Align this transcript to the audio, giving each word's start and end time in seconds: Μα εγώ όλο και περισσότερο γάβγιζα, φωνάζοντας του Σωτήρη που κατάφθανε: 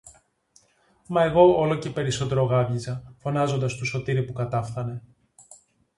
Μα 1.07 1.23
εγώ 1.23 1.57
όλο 1.57 1.75
και 1.77 1.89
περισσότερο 1.89 2.43
γάβγιζα, 2.45 3.13
φωνάζοντας 3.17 3.75
του 3.75 3.85
Σωτήρη 3.85 4.23
που 4.23 4.33
κατάφθανε: 4.33 5.01